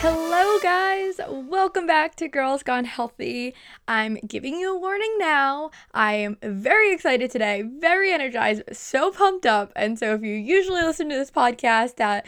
[0.00, 1.18] Hello, guys.
[1.26, 3.54] Welcome back to Girls Gone Healthy.
[3.88, 5.70] I'm giving you a warning now.
[5.94, 9.72] I am very excited today, very energized, so pumped up.
[9.74, 12.26] And so, if you usually listen to this podcast at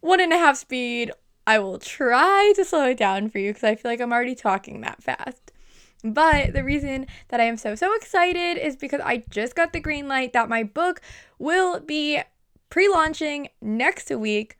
[0.00, 1.12] one and a half speed,
[1.46, 4.34] I will try to slow it down for you because I feel like I'm already
[4.34, 5.52] talking that fast.
[6.02, 9.80] But the reason that I am so, so excited is because I just got the
[9.80, 11.02] green light that my book
[11.38, 12.22] will be
[12.70, 14.56] pre launching next week.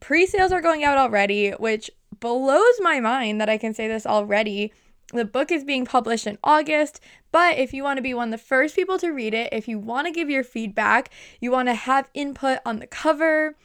[0.00, 1.90] Pre sales are going out already, which
[2.20, 4.72] blows my mind that I can say this already.
[5.12, 7.00] The book is being published in August,
[7.32, 9.66] but if you want to be one of the first people to read it, if
[9.66, 13.56] you want to give your feedback, you want to have input on the cover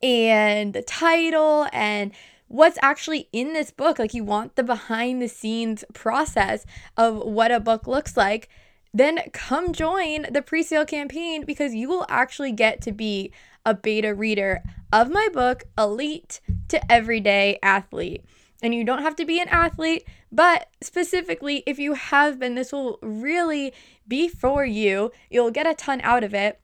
[0.00, 2.12] and the title and
[2.46, 6.64] what's actually in this book, like you want the behind the scenes process
[6.96, 8.48] of what a book looks like,
[8.92, 13.32] then come join the pre sale campaign because you will actually get to be
[13.64, 18.24] a beta reader of my book, Elite to Everyday Athlete.
[18.62, 22.72] And you don't have to be an athlete, but specifically, if you have been, this
[22.72, 23.72] will really
[24.06, 25.12] be for you.
[25.30, 26.60] You'll get a ton out of it.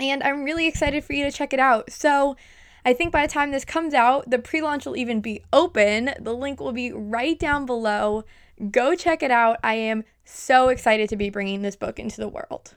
[0.00, 1.92] And I'm really excited for you to check it out.
[1.92, 2.36] So,
[2.84, 6.10] I think by the time this comes out, the pre launch will even be open.
[6.18, 8.24] The link will be right down below.
[8.70, 9.58] Go check it out.
[9.62, 12.74] I am so excited to be bringing this book into the world.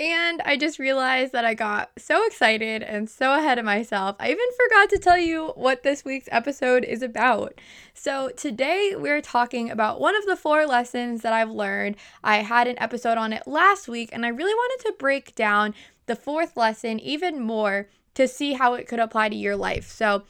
[0.00, 4.16] And I just realized that I got so excited and so ahead of myself.
[4.18, 7.60] I even forgot to tell you what this week's episode is about.
[7.94, 11.94] So, today we're talking about one of the four lessons that I've learned.
[12.24, 15.74] I had an episode on it last week, and I really wanted to break down
[16.06, 19.88] the fourth lesson even more to see how it could apply to your life.
[19.92, 20.24] So,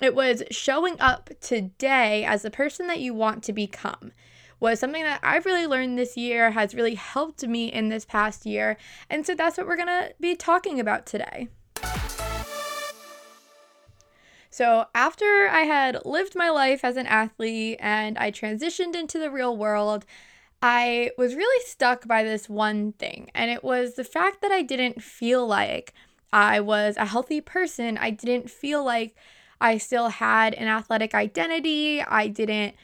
[0.00, 4.12] it was showing up today as the person that you want to become
[4.60, 8.46] was something that I've really learned this year, has really helped me in this past
[8.46, 8.76] year.
[9.08, 11.48] And so that's what we're going to be talking about today.
[14.52, 19.30] So, after I had lived my life as an athlete and I transitioned into the
[19.30, 20.04] real world,
[20.60, 24.62] I was really stuck by this one thing, and it was the fact that I
[24.62, 25.94] didn't feel like
[26.32, 27.96] I was a healthy person.
[27.96, 29.14] I didn't feel like
[29.60, 32.02] I still had an athletic identity.
[32.02, 32.74] I didn't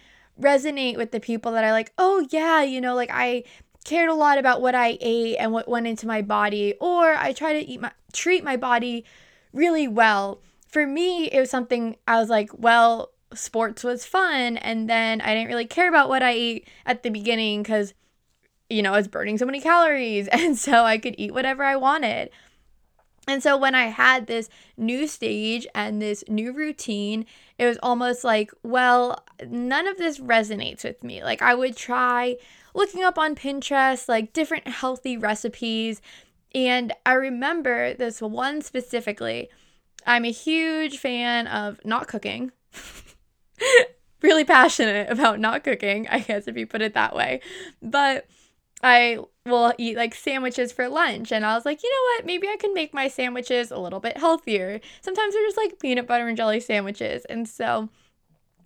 [0.41, 3.45] resonate with the people that I like, oh, yeah, you know, like I
[3.85, 7.33] cared a lot about what I ate and what went into my body, or I
[7.33, 9.05] try to eat my treat my body
[9.53, 10.41] really well.
[10.69, 15.35] For me, it was something I was like, well, sports was fun, and then I
[15.35, 17.95] didn't really care about what I ate at the beginning because
[18.69, 21.77] you know, I was burning so many calories, and so I could eat whatever I
[21.77, 22.31] wanted.
[23.27, 27.27] And so when I had this new stage and this new routine,
[27.59, 31.25] it was almost like, well, none of this resonates with me.
[31.25, 32.37] Like I would try
[32.75, 36.01] looking up on Pinterest like different healthy recipes,
[36.55, 39.49] and I remember this one specifically.
[40.07, 42.53] I'm a huge fan of not cooking.
[44.23, 47.41] really passionate about not cooking, I guess if you put it that way.
[47.83, 48.27] But
[48.83, 51.33] I will eat like sandwiches for lunch.
[51.33, 52.27] And I was like, you know what?
[52.27, 54.81] Maybe I can make my sandwiches a little bit healthier.
[55.01, 57.25] Sometimes they're just like peanut butter and jelly sandwiches.
[57.27, 57.89] And so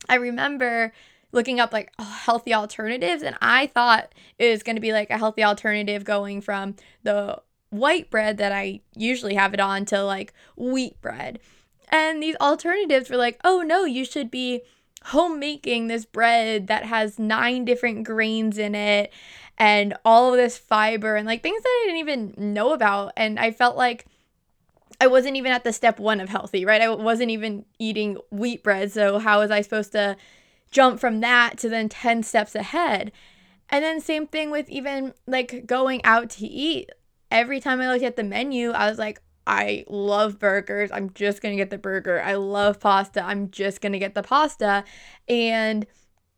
[0.08, 0.92] I remember
[1.32, 3.22] looking up like healthy alternatives.
[3.22, 7.40] And I thought it was going to be like a healthy alternative going from the
[7.70, 11.38] white bread that I usually have it on to like wheat bread.
[11.88, 14.62] And these alternatives were like, oh no, you should be
[15.04, 19.12] homemaking this bread that has nine different grains in it
[19.56, 23.12] and all of this fiber and like things that I didn't even know about.
[23.16, 24.06] And I felt like
[25.00, 26.82] I wasn't even at the step one of healthy, right?
[26.82, 28.92] I wasn't even eating wheat bread.
[28.92, 30.16] So, how was I supposed to
[30.70, 33.10] jump from that to then 10 steps ahead?
[33.70, 36.90] And then, same thing with even like going out to eat.
[37.30, 40.92] Every time I looked at the menu, I was like, I love burgers.
[40.92, 42.22] I'm just going to get the burger.
[42.22, 43.20] I love pasta.
[43.20, 44.84] I'm just going to get the pasta.
[45.28, 45.86] And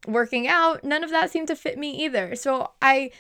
[0.07, 2.35] working out, none of that seemed to fit me either.
[2.35, 3.11] So I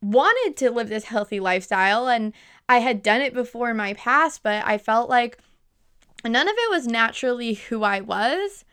[0.00, 2.32] wanted to live this healthy lifestyle and
[2.66, 5.36] I had done it before in my past, but I felt like
[6.24, 8.64] none of it was naturally who I was.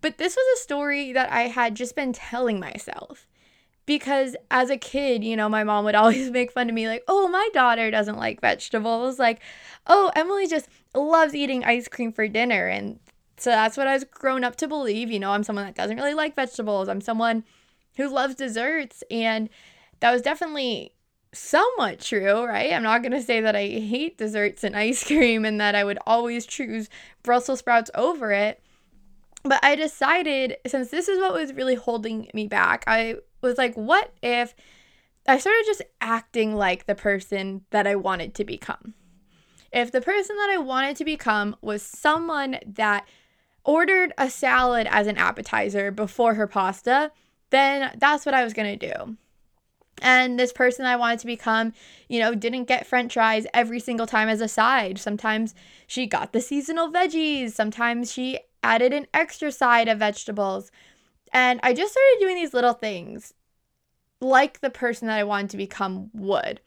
[0.00, 3.28] But this was a story that I had just been telling myself
[3.86, 7.04] because as a kid, you know, my mom would always make fun of me, like,
[7.08, 9.18] oh, my daughter doesn't like vegetables.
[9.18, 9.40] Like,
[9.86, 12.66] oh, Emily just loves eating ice cream for dinner.
[12.66, 12.98] And
[13.36, 15.10] so that's what I was grown up to believe.
[15.10, 17.44] You know, I'm someone that doesn't really like vegetables, I'm someone
[17.96, 19.02] who loves desserts.
[19.10, 19.48] And
[20.00, 20.94] that was definitely
[21.32, 22.72] somewhat true, right?
[22.72, 25.84] I'm not going to say that I hate desserts and ice cream and that I
[25.84, 26.88] would always choose
[27.22, 28.62] Brussels sprouts over it.
[29.42, 33.74] But I decided, since this is what was really holding me back, I was like,
[33.74, 34.54] what if
[35.26, 38.94] I started just acting like the person that I wanted to become?
[39.72, 43.06] If the person that I wanted to become was someone that
[43.64, 47.12] ordered a salad as an appetizer before her pasta,
[47.50, 49.16] then that's what I was going to do.
[50.02, 51.72] And this person I wanted to become,
[52.08, 54.98] you know, didn't get french fries every single time as a side.
[54.98, 55.54] Sometimes
[55.86, 60.70] she got the seasonal veggies, sometimes she added an extra side of vegetables.
[61.32, 63.34] And I just started doing these little things
[64.20, 66.60] like the person that I wanted to become would.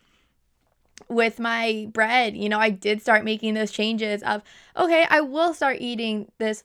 [1.09, 4.41] With my bread, you know, I did start making those changes of,
[4.77, 6.63] okay, I will start eating this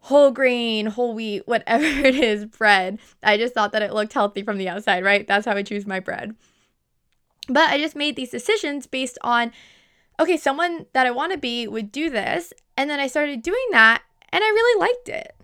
[0.00, 2.98] whole grain, whole wheat, whatever it is, bread.
[3.22, 5.26] I just thought that it looked healthy from the outside, right?
[5.26, 6.34] That's how I choose my bread.
[7.48, 9.52] But I just made these decisions based on,
[10.20, 12.52] okay, someone that I want to be would do this.
[12.76, 15.37] And then I started doing that and I really liked it.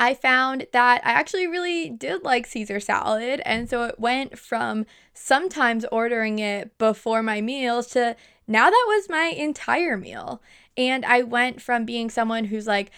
[0.00, 3.42] I found that I actually really did like Caesar salad.
[3.44, 8.16] And so it went from sometimes ordering it before my meals to
[8.48, 10.40] now that was my entire meal.
[10.74, 12.90] And I went from being someone who's like,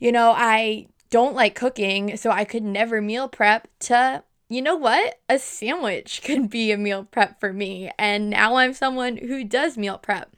[0.00, 4.76] you know, I don't like cooking, so I could never meal prep to, you know
[4.76, 5.20] what?
[5.28, 7.92] A sandwich could be a meal prep for me.
[7.96, 10.34] And now I'm someone who does meal prep.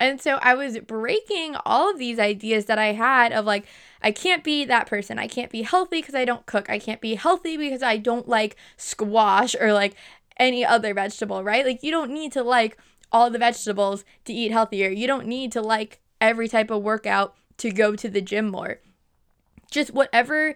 [0.00, 3.66] And so I was breaking all of these ideas that I had of like,
[4.02, 5.18] I can't be that person.
[5.18, 6.68] I can't be healthy because I don't cook.
[6.70, 9.94] I can't be healthy because I don't like squash or like
[10.38, 11.66] any other vegetable, right?
[11.66, 12.78] Like, you don't need to like
[13.12, 14.88] all the vegetables to eat healthier.
[14.88, 18.80] You don't need to like every type of workout to go to the gym more
[19.70, 20.54] just whatever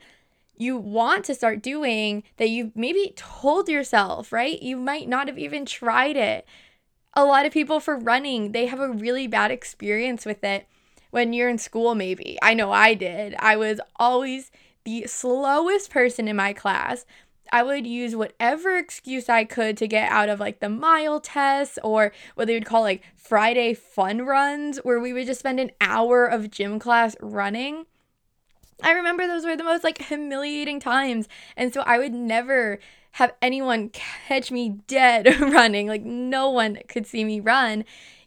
[0.57, 4.61] you want to start doing that you maybe told yourself, right?
[4.63, 6.47] You might not have even tried it.
[7.17, 10.67] A lot of people for running, they have a really bad experience with it
[11.11, 12.37] when you're in school, maybe.
[12.43, 13.37] I know I did.
[13.39, 14.51] I was always
[14.85, 17.07] the slowest person in my class.
[17.53, 21.79] I would use whatever excuse I could to get out of like the mile tests
[21.85, 25.71] or what they would call like Friday fun runs, where we would just spend an
[25.81, 27.87] hour of gym class running.
[28.83, 31.29] I remember those were the most like humiliating times.
[31.57, 32.81] And so I would never
[33.15, 35.87] have anyone catch me dead running.
[35.87, 37.85] Like no one could see me run.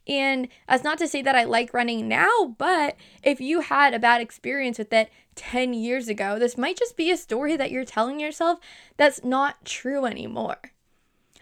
[0.08, 4.00] And that's not to say that I like running now, but if you had a
[4.00, 7.84] bad experience with it 10 years ago, this might just be a story that you're
[7.84, 8.60] telling yourself
[8.96, 10.72] that's not true anymore.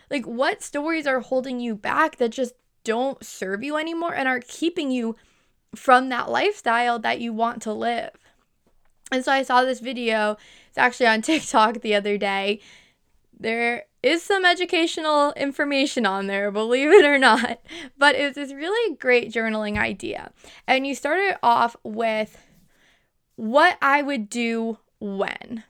[0.09, 4.39] Like, what stories are holding you back that just don't serve you anymore and are
[4.39, 5.15] keeping you
[5.75, 8.09] from that lifestyle that you want to live?
[9.11, 10.37] And so I saw this video.
[10.69, 12.59] It's actually on TikTok the other day.
[13.37, 17.59] There is some educational information on there, believe it or not.
[17.97, 20.31] But it was this really great journaling idea.
[20.67, 22.37] And you started off with
[23.35, 25.63] what I would do when.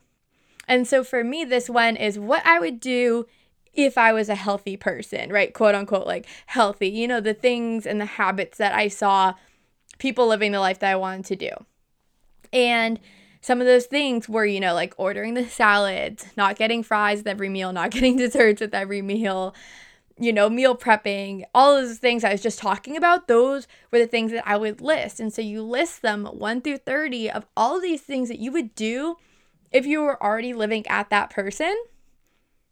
[0.68, 3.26] And so for me, this one is what I would do
[3.72, 5.52] if I was a healthy person, right?
[5.52, 9.34] Quote unquote, like healthy, you know, the things and the habits that I saw
[9.98, 11.50] people living the life that I wanted to do.
[12.52, 12.98] And
[13.46, 17.28] some of those things were, you know, like ordering the salads, not getting fries with
[17.28, 19.54] every meal, not getting desserts with every meal,
[20.18, 24.08] you know, meal prepping, all those things I was just talking about, those were the
[24.08, 25.20] things that I would list.
[25.20, 28.50] And so you list them 1 through 30 of all of these things that you
[28.50, 29.14] would do
[29.70, 31.76] if you were already living at that person.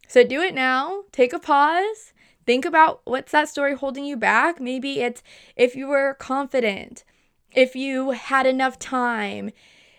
[0.09, 2.12] So do it now, take a pause,
[2.47, 4.61] think about what's that story holding you back.
[4.61, 5.23] Maybe it's
[5.55, 7.05] if you were confident,
[7.53, 9.53] if you had enough time,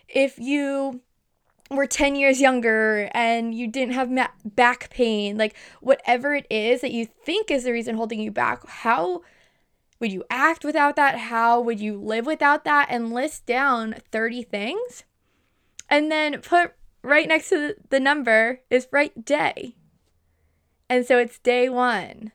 [0.08, 1.00] if you
[1.70, 6.80] were 10 years younger and you didn't have ma- back pain, like whatever it is
[6.80, 9.22] that you think is the reason holding you back, how
[9.98, 11.18] would you act without that?
[11.18, 12.88] How would you live without that?
[12.90, 15.04] And list down 30 things.
[15.88, 19.76] And then put right next to the number is right day.
[20.88, 22.32] And so it's day one,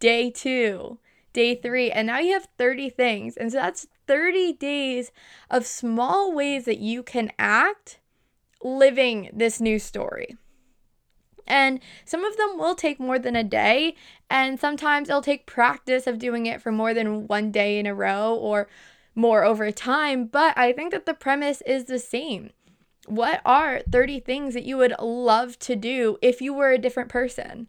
[0.00, 0.98] day two,
[1.36, 3.36] day three, and now you have 30 things.
[3.36, 5.12] And so that's 30 days
[5.50, 8.00] of small ways that you can act
[8.62, 10.38] living this new story.
[11.46, 13.94] And some of them will take more than a day,
[14.30, 17.94] and sometimes it'll take practice of doing it for more than one day in a
[17.94, 18.66] row or
[19.14, 20.24] more over time.
[20.24, 22.48] But I think that the premise is the same.
[23.06, 27.10] What are 30 things that you would love to do if you were a different
[27.10, 27.68] person?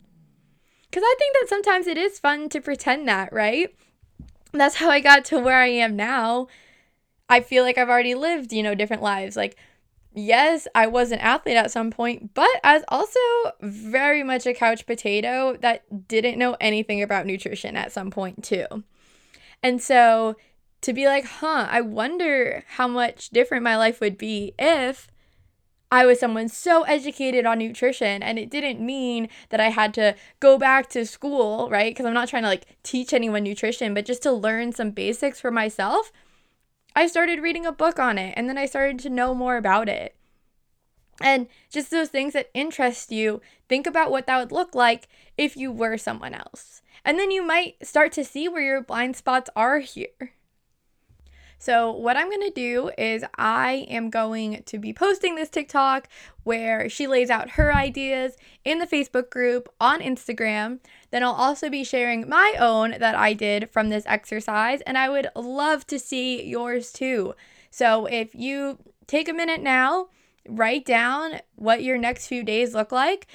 [0.89, 3.73] Because I think that sometimes it is fun to pretend that, right?
[4.53, 6.47] that's how I got to where I am now.
[7.29, 9.35] I feel like I've already lived, you know, different lives.
[9.35, 9.57] Like,
[10.13, 13.19] yes, I was an athlete at some point, but I was also
[13.61, 18.83] very much a couch potato that didn't know anything about nutrition at some point, too.
[19.61, 20.35] And so
[20.81, 25.07] to be like, huh, I wonder how much different my life would be if
[25.91, 30.15] I was someone so educated on nutrition and it didn't mean that I had to
[30.39, 31.91] go back to school, right?
[31.91, 35.39] Because I'm not trying to like teach anyone nutrition, but just to learn some basics
[35.39, 36.11] for myself.
[36.95, 39.87] I started reading a book on it and then I started to know more about
[39.87, 40.15] it.
[41.21, 45.55] And just those things that interest you, think about what that would look like if
[45.55, 46.81] you were someone else.
[47.05, 50.33] And then you might start to see where your blind spots are here.
[51.59, 56.07] So, what I'm going to do is, I am going to be posting this TikTok
[56.43, 60.79] where she lays out her ideas in the Facebook group on Instagram.
[61.09, 65.09] Then I'll also be sharing my own that I did from this exercise, and I
[65.09, 67.33] would love to see yours too.
[67.71, 70.09] So, if you take a minute now,
[70.47, 73.27] write down what your next few days look like,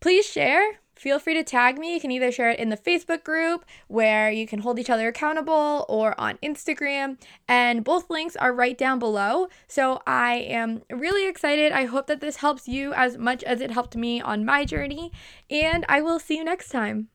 [0.00, 1.94] please share feel free to tag me.
[1.94, 5.08] You can either share it in the Facebook group where you can hold each other
[5.08, 7.16] accountable or on Instagram.
[7.48, 9.48] And both links are right down below.
[9.66, 11.72] So I am really excited.
[11.72, 15.10] I hope that this helps you as much as it helped me on my journey.
[15.48, 17.08] And I will see you next time.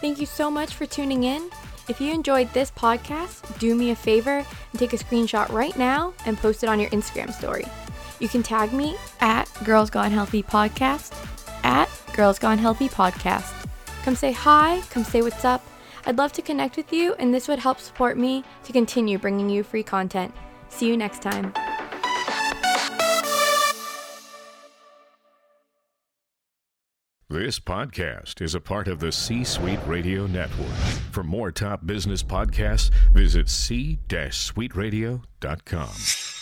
[0.00, 1.50] Thank you so much for tuning in.
[1.88, 6.14] If you enjoyed this podcast, do me a favor and take a screenshot right now
[6.26, 7.64] and post it on your Instagram story.
[8.18, 11.12] You can tag me at Girls Gone Healthy Podcast
[11.64, 13.66] at Girls Gone Healthy Podcast.
[14.04, 15.64] Come say hi, come say what's up.
[16.06, 19.48] I'd love to connect with you, and this would help support me to continue bringing
[19.48, 20.34] you free content.
[20.68, 21.52] See you next time.
[27.32, 30.68] This podcast is a part of the C Suite Radio Network.
[31.12, 36.41] For more top business podcasts, visit c-suiteradio.com.